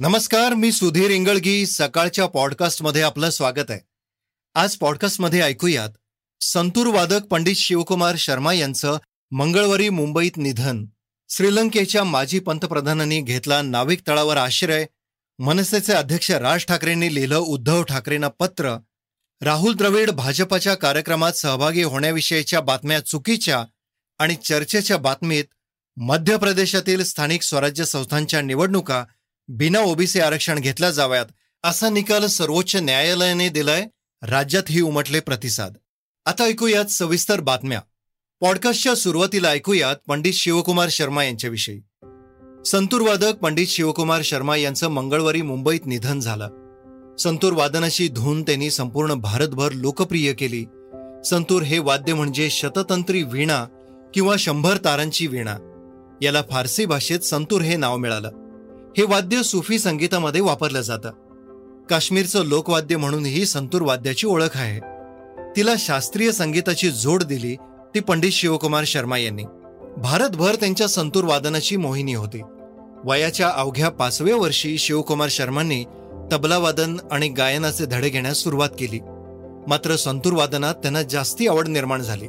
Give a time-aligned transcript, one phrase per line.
[0.00, 1.66] नमस्कार मी सुधीर इंगळगी.
[1.66, 3.80] सकाळच्या पॉडकास्टमध्ये आपलं स्वागत आहे.
[4.54, 5.88] आज पॉडकास्टमध्ये ऐकूयात
[6.40, 8.98] संतूर वादक पंडित शिवकुमार शर्मा यांचं
[9.30, 10.86] मंगळवारी मुंबईत निधन.
[11.28, 14.86] श्रीलंकेच्या माजी पंतप्रधानांनी घेतला नाविक तळावर आश्रय.
[15.38, 18.76] मनसेचे अध्यक्ष राज ठाकरेंनी लिहिलं उद्धव ठाकरेंना पत्र.
[19.40, 23.64] राहुल द्रविड भाजपाच्या कार्यक्रमात सहभागी होण्याविषयीच्या बातम्या चुकीच्या
[24.18, 25.44] आणि चर्चेच्या बातमीत
[25.96, 29.04] मध्य प्रदेशातील स्थानिक स्वराज्य संस्थांच्या निवडणुका
[29.50, 31.26] बिना ओबीसी आरक्षण घेतल्या जाव्यात
[31.64, 33.86] असा निकाल सर्वोच्च न्यायालयाने दिलाय
[34.22, 35.72] राज्यातही उमटले प्रतिसाद.
[36.26, 37.80] आता ऐकूयात सविस्तर बातम्या.
[38.40, 41.80] पॉडकास्टच्या सुरुवातीला ऐकूयात पंडित शिवकुमार शर्मा यांच्याविषयी.
[42.66, 46.48] संतूरवादक पंडित शिवकुमार शर्मा यांचं मंगळवारी मुंबईत निधन झालं.
[47.18, 50.64] संतूर वादनाची धून त्यांनी संपूर्ण भारतभर लोकप्रिय केली.
[51.24, 53.64] संतूर हे वाद्य म्हणजे शततंत्री वीणा
[54.14, 55.56] किंवा शंभर तारांची वीणा.
[56.22, 58.47] याला फारसी भाषेत संतूर हे नाव मिळालं.
[58.98, 61.10] हे वाद्य सुफी संगीतामध्ये वापरलं जातं.
[61.90, 64.80] काश्मीरचं लोकवाद्य म्हणूनही संतूर वाद्याची ओळख आहे.
[65.56, 67.56] तिला शास्त्रीय संगीताची जोड दिली
[67.94, 69.42] ती पंडित शिवकुमार शर्मा यांनी.
[69.96, 72.40] भारतभर त्यांच्या संतूर वादनाची मोहिनी होती.
[73.04, 75.84] वयाच्या अवघ्या पाचव्या वर्षी शिवकुमार शर्मांनी
[76.32, 79.00] तबलावादन आणि गायनाचे धडे घेण्यास सुरुवात केली.
[79.68, 82.26] मात्र संतूर वादनात त्यांना जास्ती आवड निर्माण झाली.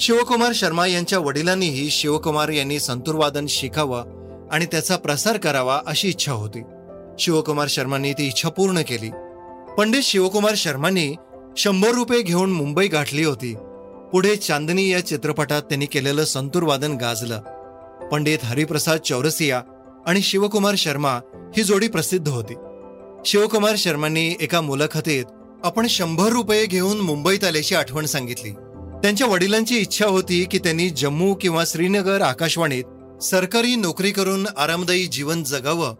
[0.00, 4.04] शिवकुमार शर्मा यांच्या वडिलांनीही शिवकुमार यांनी संतूर वादन शिकावं
[4.52, 6.62] आणि त्याचा प्रसार करावा अशी इच्छा होती.
[7.18, 9.10] शिवकुमार शर्मांनी ती इच्छा पूर्ण केली.
[9.78, 11.14] पंडित शिवकुमार शर्मांनी
[11.56, 13.54] शंभर रुपये घेऊन मुंबई गाठली होती.
[14.12, 17.40] पुढे चांदनी या चित्रपटात त्यांनी केलेलं संतूर वादन गाजलं.
[18.12, 19.62] पंडित हरिप्रसाद चौरसिया
[20.06, 21.20] आणि शिवकुमार शर्मा
[21.56, 22.54] ही जोडी प्रसिद्ध होती.
[23.26, 25.24] शिवकुमार शर्मांनी एका मुलाखतीत
[25.64, 28.50] आपण शंभर रुपये घेऊन मुंबईत आल्याची आठवण सांगितली.
[29.02, 32.84] त्यांच्या वडिलांची इच्छा होती की त्यांनी जम्मू किंवा श्रीनगर आकाशवाणीत
[33.22, 35.94] सरकारी नोकरी करून आरामदायी जीवन जगावं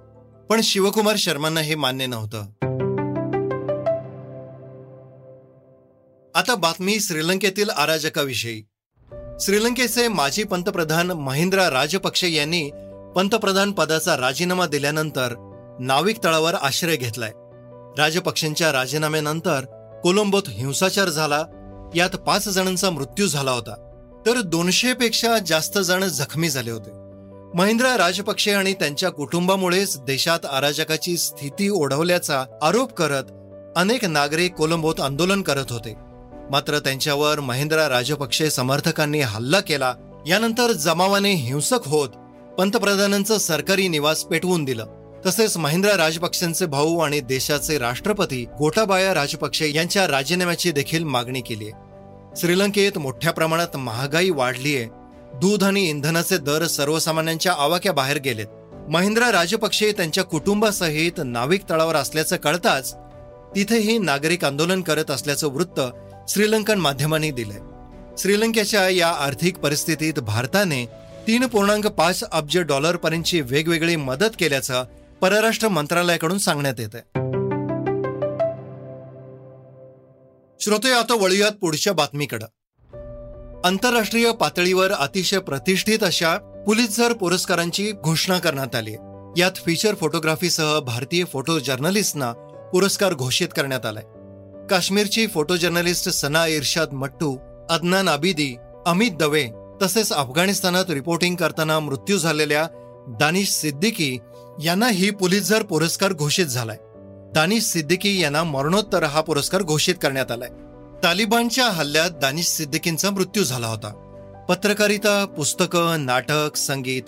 [0.47, 2.43] पण शिवकुमार शर्मांना हे मान्य नव्हतं.
[6.35, 8.63] आता बातमी श्रीलंकेतील अराजकाविषयी.
[9.41, 12.71] श्रीलंकेचे माजी पंतप्रधान महिंद्रा राजपक्षे यांनी
[13.17, 15.35] पंतप्रधान पदाचा राजीनामा दिल्यानंतर
[15.81, 17.33] नाविक तळावर आश्रय घेतलाय.
[17.99, 19.65] राजपक्षेंच्या राजीनाम्यानंतर
[20.03, 21.45] कोलंबोत हिंसाचार झाला
[21.95, 23.83] यात पाच जणांचा मृत्यू झाला होता.
[24.27, 27.06] तर दोनशे पेक्षा जास्त जण जखमी झाले होते.
[27.57, 33.31] महिंद्रा राजपक्षे आणि त्यांच्या कुटुंबामुळेच देशात अराजकाची स्थिती ओढवल्याचा आरोप करत
[33.77, 35.95] अनेक नागरिक कोलंबोत आंदोलन करत होते.
[36.51, 39.95] मात्र त्यांच्यावर महिंद्रा राजपक्षे समर्थकांनी हल्ला केला.
[40.27, 42.09] यानंतर जमावाने हिंसक होत
[42.59, 44.87] पंतप्रधानांचं सरकारी निवास पेटवून दिलं.
[45.27, 51.71] तसेच महिंद्रा राजपक्षेंचे भाऊ आणि देशाचे राष्ट्रपती गोटाबाया राजपक्षे यांच्या राजीनाम्याची देखील मागणी केली
[52.37, 54.87] श्रीलंकेत मोठ्या प्रमाणात महागाई वाढलीये
[55.41, 58.47] दूध आणि इंधनाचे दर सर्वसामान्यांच्या आवाक्या बाहेर गेलेत.
[58.89, 62.95] महिंद्रा राजपक्षे त्यांच्या कुटुंबासहित नाविक तळावर असल्याचं कळताच
[63.57, 65.81] तिथेही नागरिक आंदोलन करत असल्याचं वृत्त
[66.29, 67.59] श्रीलंकन माध्यमांनी दिलंय.
[68.19, 70.85] श्रीलंकेच्या या आर्थिक परिस्थितीत भारताने
[71.27, 74.85] तीन पूर्णांक पाच अब्ज डॉलरपर्यंतची वेगवेगळी मदत केल्याचं
[75.21, 77.25] परराष्ट्र मंत्रालयाकडून सांगण्यात येत आहे
[80.61, 82.45] श्रोते आता वळूयात पुढच्या बातमीकडे.
[83.67, 88.93] आंतरराष्ट्रीय पातळीवर अतिशय प्रतिष्ठित अशा पुलितझर पुरस्कारांची घोषणा करण्यात आली
[89.37, 92.33] यात फीचर फोटोग्राफीसह भारतीय फोटो जर्नलिस्टना
[92.73, 94.03] पुरस्कार घोषित करण्यात आलाय.
[94.71, 97.37] काश्मीरची फोटो जर्नलिस्ट सना इर्शाद मट्टू
[97.71, 98.57] अदनान आबिदी
[98.87, 99.47] अमित दवे
[99.83, 102.67] तसेच अफगाणिस्तानात रिपोर्टिंग करताना मृत्यू झालेल्या
[103.21, 104.19] दानिश सिद्दीकी
[104.65, 106.79] यांना ही पुलित्झर पुरस्कार घोषित झालाय.
[107.35, 110.49] दानिश सिद्दीकी यांना मरणोत्तर हा पुरस्कार घोषित करण्यात आलाय.
[111.05, 113.89] तालिबानच्या हल्ल्यात दानिश सिद्दीकींचा मृत्यू झाला होता.
[114.49, 117.03] पत्रकारिता पुस्तकं नाटक संगीत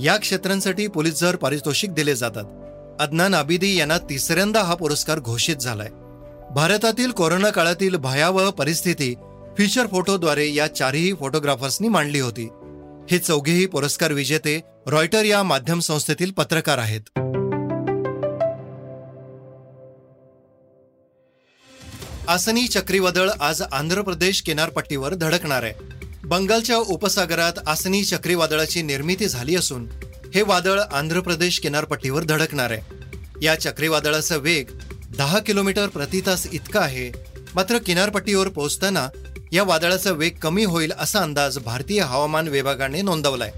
[0.00, 2.44] या क्षेत्रांसाठी पोलीसजर पारितोषिक दिले जातात
[3.00, 5.88] अदनान आबिदी यांना तिसऱ्यांदा हा पुरस्कार घोषित झालाय.
[6.54, 9.14] भारतातील कोरोना काळातील भयावह परिस्थिती
[9.58, 12.48] फीचर फोटोद्वारे या चारही फोटोग्राफर्सनी मांडली होती.
[13.10, 17.18] हे चौघेही पुरस्कार विजेते रॉयटर या माध्यम संस्थेतील पत्रकार आहेत.
[22.28, 25.72] आसनी चक्रीवादळ आज आंध्र प्रदेश किनारपट्टीवर धडकणार आहे.
[26.24, 29.86] बंगालच्या उपसागरात आसनी चक्रीवादळाची निर्मिती झाली असून
[30.34, 32.80] हे वादळ आंध्र प्रदेश किनारपट्टीवर धडकणार आहे.
[33.42, 34.66] या चक्रीवादळाचा वेग
[35.16, 37.10] दहा किलोमीटर प्रति तास इतका आहे.
[37.54, 39.08] मात्र किनारपट्टीवर पोहोचताना
[39.52, 43.52] या वादळाचा वेग कमी होईल असा अंदाज भारतीय हवामान विभागाने नोंदवलाय.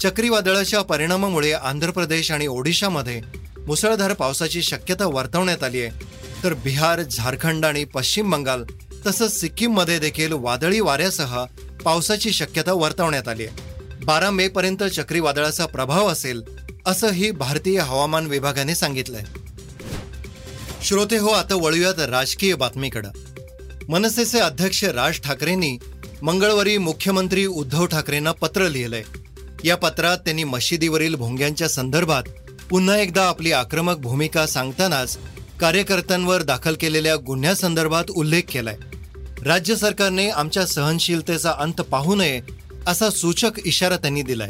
[0.00, 3.20] चक्रीवादळाच्या परिणामामुळे आंध्र प्रदेश आणि ओडिशामध्ये
[3.66, 6.21] मुसळधार पावसाची शक्यता वर्तवण्यात आली आहे.
[6.42, 8.64] तर बिहार झारखंड आणि पश्चिम बंगाल
[9.06, 11.44] तसंच सिक्कीममध्ये देखील वादळी वाऱ्यासह
[11.84, 13.72] पावसाची शक्यता वर्तवण्यात आली आहे.
[14.04, 16.42] बारा मे पर्यंत चक्रीवादळाचा प्रभाव असेल
[16.86, 19.24] असंही भारतीय हवामान विभागाने सांगितलंय.
[20.82, 23.10] श्रोते हो आता वळूयात राजकीय बातमीकडं.
[23.88, 25.78] मनसेचे अध्यक्ष राज ठाकरेंनी
[26.22, 29.02] मंगळवारी मुख्यमंत्री उद्धव ठाकरेंना पत्र लिहिलंय.
[29.64, 32.22] या पत्रात त्यांनी मशिदीवरील भोंग्यांच्या संदर्भात
[32.70, 35.18] पुन्हा एकदा आपली आक्रमक भूमिका सांगतानाच
[35.62, 38.76] कार्यकर्त्यांवर दाखल केलेल्या गुन्ह्यासंदर्भात उल्लेख केलाय.
[39.44, 42.40] राज्य सरकारने आमच्या सहनशीलतेचा अंत पाहू नये
[42.86, 44.48] असा सूचक इशारा त्यांनी दिलाय.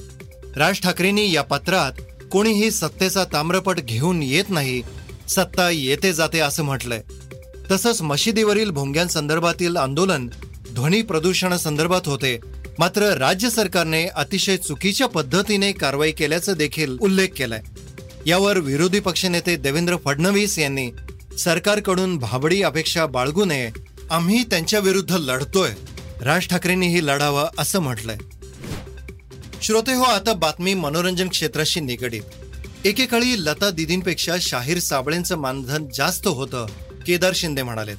[0.56, 1.92] राज ठाकरेंनी या पत्रात
[2.30, 4.82] कोणीही सत्तेचा ताम्रपट घेऊन येत नाही
[5.28, 7.02] सत्ता येते जाते असं म्हटलंय.
[7.70, 10.30] तसंच मशिदीवरील भोंग्यांसंदर्भातील आंदोलन
[10.74, 12.38] ध्वनी प्रदूषणासंदर्भात होते.
[12.78, 17.62] मात्र राज्य सरकारने अतिशय चुकीच्या पद्धतीने कारवाई केल्याचं देखील उल्लेख केलाय.
[18.26, 20.90] यावर विरोधी पक्षनेते देवेंद्र फडणवीस यांनी
[21.38, 23.70] सरकारकडून भाबडी अपेक्षा बाळगू नये.
[24.10, 25.70] आम्ही त्यांच्या विरुद्ध लढतोय.
[26.20, 28.16] राज ठाकरेंनीही लढावं असं म्हटलंय.
[29.62, 32.22] श्रोते हो आता बातमी मनोरंजन क्षेत्राशी निगडीत.
[32.84, 36.66] एकेकाळी लता दिदींपेक्षा शाहीर साबळेंचं मानधन जास्त होतं
[37.06, 37.92] केदार शिंदे म्हणाले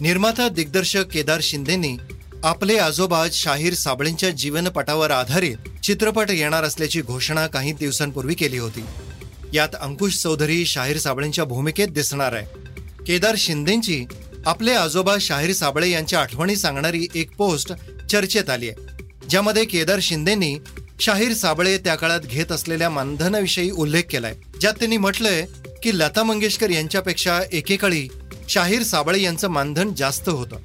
[0.00, 1.96] निर्माता दिग्दर्शक केदार शिंदेनी
[2.44, 8.84] आपले आजोबा शाहीर साबळेंच्या जीवनपटावर आधारित चित्रपट येणार असल्याची घोषणा काही दिवसांपूर्वी केली होती.
[9.54, 12.46] यात अंकुश चौधरी शाहीर साबळेंच्या भूमिकेत दिसणार आहे.
[13.04, 14.04] केदार शिंदेची
[14.46, 17.72] आपले आजोबा शाहीर साबळे यांच्या आठवणी सांगणारी एक पोस्ट
[18.10, 19.04] चर्चेत आली आहे.
[19.30, 20.58] ज्यामध्ये केदार शिंदेनी
[21.00, 24.34] शाहीर साबळे त्या काळात घेत असलेल्या मानधनाविषयी उल्लेख केलाय.
[24.60, 25.46] ज्यात त्यांनी म्हटलंय
[25.82, 28.08] की लता मंगेशकर यांच्यापेक्षा एकेकाळी
[28.48, 30.56] शाहीर साबळे यांचं मानधन जास्त होतं.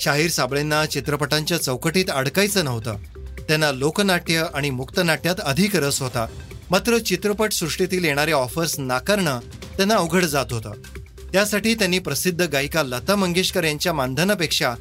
[0.00, 2.96] शाहीर साबळेंना चित्रपटांच्या चौकटीत अडकायचं नव्हतं.
[3.48, 6.26] त्यांना लोकनाट्य आणि मुक्तनाट्यात अधिक रस होता.
[6.70, 9.40] मात्र चित्रपट सृष्टीतील येणारे ऑफर्स नाकारणं
[9.76, 10.72] त्यांना अवघड जात होतं.
[11.32, 14.74] त्यासाठी त्यांनी प्रसिद्ध गायिका लता मंगेशकर यांच्या मानधनापेक्षा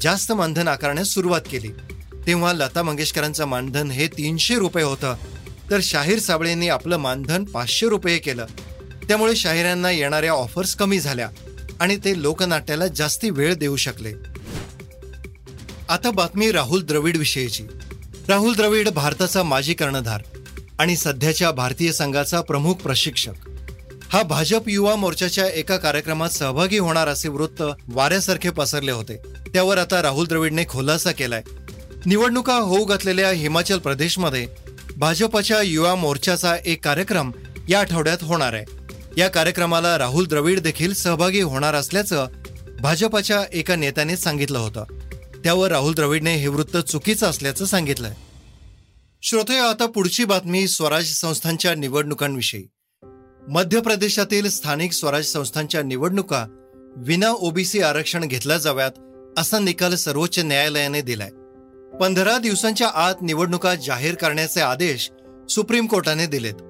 [0.00, 1.68] जास्त मानधन आकारण्यास सुरुवात केली.
[2.26, 5.14] तेव्हा लता मंगेशकरांचं मानधन हे तीनशे रुपये होतं.
[5.70, 8.46] तर शाहीर साबळेंनी आपलं मानधन पाचशे रुपये केलं.
[9.08, 11.28] त्यामुळे शाहिरांना येणाऱ्या ऑफर्स कमी झाल्या
[11.80, 14.12] आणि ते लोकनाट्याला जास्ती वेळ देऊ शकले.
[15.88, 17.64] आता बातमी राहुल द्रविड विषयीची
[18.28, 20.20] राहुल द्रविड भारताचा माजी कर्णधार.
[20.80, 23.32] आणि सध्याच्या भारतीय संघाचा प्रमुख प्रशिक्षक.
[24.12, 29.16] हा भाजप युवा मोर्चाच्या एका कार्यक्रमात सहभागी होणार असे वृत्त वाऱ्यासारखे पसरले होते.
[29.54, 31.42] त्यावर आता राहुल द्रविडने खुलासा केलाय.
[32.06, 34.46] निवडणुका होऊ घातलेल्या हिमाचल प्रदेशमध्ये
[34.96, 37.32] भाजपच्या युवा मोर्चाचा एक कार्यक्रम
[37.68, 38.64] या आठवड्यात होणार आहे.
[39.16, 42.26] या कार्यक्रमाला राहुल द्रविड देखील सहभागी होणार असल्याचं
[42.80, 44.84] भाजपाच्या एका नेत्याने सांगितलं होतं.
[45.44, 48.14] त्यावर राहुल द्रविडने हे वृत्त चुकीचं असल्याचं सांगितलंय.
[49.22, 52.66] श्रोतया आता पुढची बातमी स्वराज संस्थांच्या निवडणुकांविषयी.
[53.48, 56.46] मध्य प्रदेशातील स्थानिक स्वराज संस्थांच्या निवडणुका
[56.96, 58.90] विना ओबीसी आरक्षण घेतल्या जाव्यात
[59.38, 61.30] असा निकाल सर्वोच्च न्यायालयाने दिलाय.
[61.96, 65.10] पंधरा दिवसांच्या आत निवडणुका जाहीर करण्याचे आदेश
[65.50, 66.62] सुप्रीम कोर्टाने दिलेत.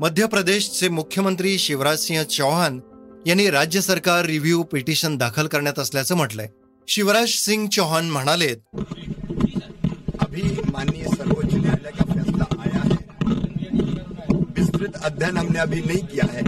[0.00, 2.80] मध्य प्रदेशचे मुख्यमंत्री शिवराजसिंह चौहान
[3.26, 6.48] यांनी राज्य सरकार रिव्ह्यू पिटिशन दाखल करण्यात असल्याचं म्हटलंय.
[6.88, 8.54] शिवराज सिंग चौहान म्हणाले
[14.84, 16.42] विस्तृत अध्ययन हमने अभी नहीं किया है।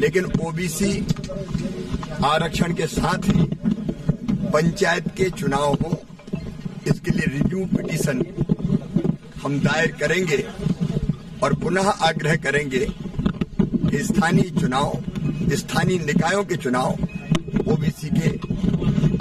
[0.00, 0.92] लेकिन ओबीसी
[2.24, 3.44] आरक्षण के साथ ही
[4.50, 5.90] पंचायत के चुनाव हो
[6.88, 8.22] इसके लिए रिव्यू पिटीशन
[9.42, 10.44] हम दायर करेंगे
[11.42, 14.92] और पुनः आग्रह करेंगे कि स्थानीय चुनाव,
[15.54, 16.90] स्थानीय निकायों के चुनाव
[17.72, 18.28] ओबीसी के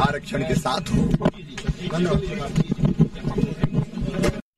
[0.04, 1.02] आरक्षण के साथ हो।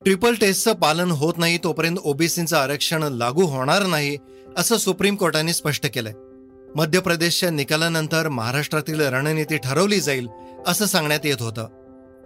[0.05, 4.17] ट्रिपल टेस्टचं पालन होत नाही तोपर्यंत ओबीसीचं आरक्षण लागू होणार नाही
[4.57, 6.13] असं सुप्रीम कोर्टाने स्पष्ट केलंय.
[6.75, 10.27] मध्य प्रदेशच्या निकालानंतर महाराष्ट्रातील रणनीती ठरवली जाईल
[10.67, 11.67] असं सांगण्यात येत होतं.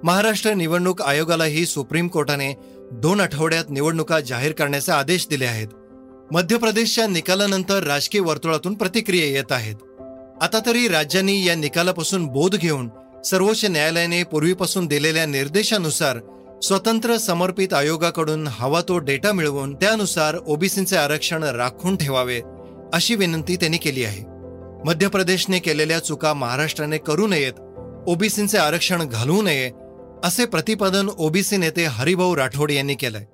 [0.03, 2.53] महाराष्ट्र निवडणूक आयोगालाही सुप्रीम कोर्टाने
[2.91, 5.67] दोन आठवड्यात निवडणुका जाहीर करण्याचे आदेश दिले आहेत.
[6.31, 9.75] मध्य प्रदेशच्या निकालानंतर राजकीय वर्तुळातून प्रतिक्रिया येत आहेत.
[10.41, 12.89] आता तरी राज्यांनी या निकालापासून बोध घेऊन
[13.25, 16.17] सर्वोच्च न्यायालयाने पूर्वीपासून दिलेल्या निर्देशानुसार
[16.63, 22.41] स्वतंत्र समर्पित आयोगाकडून हवा तो डेटा मिळवून त्यानुसार ओबीसीचे आरक्षण राखून ठेवावे
[22.93, 24.23] अशी विनंती त्यांनी केली आहे.
[24.85, 27.53] मध्य प्रदेशने केलेल्या चुका महाराष्ट्राने करू नयेत
[28.07, 29.71] ओबीसीचे आरक्षण घालवू नये
[30.23, 33.25] असे प्रतिपादन ओबीसी नेते हरिभाऊ राठोड यांनी केलंय.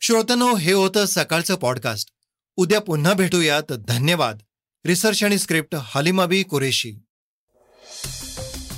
[0.00, 2.08] श्रोतनो हे होतं सकाळचं पॉडकास्ट.
[2.56, 3.72] उद्या पुन्हा भेटूयात.
[3.72, 4.38] धन्यवाद.
[4.86, 7.02] रिसर्च आणि स्क्रिप्ट हालिमाबी कुरेशी.